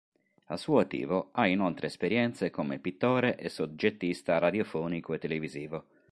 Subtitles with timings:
[0.45, 5.85] Al suo attivo ha inoltre esperienze come pittore e soggettista radiofonico e televisivo.